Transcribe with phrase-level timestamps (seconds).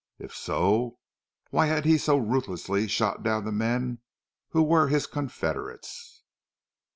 [0.17, 0.97] If so,
[1.51, 3.99] why had he so ruthlessly shot down the men
[4.49, 6.23] who were his confederates?